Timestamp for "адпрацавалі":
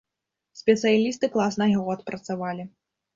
1.97-2.67